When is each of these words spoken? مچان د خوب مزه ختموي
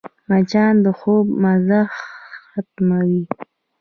مچان 0.29 0.73
د 0.85 0.87
خوب 0.99 1.25
مزه 1.43 1.81
ختموي 1.93 3.23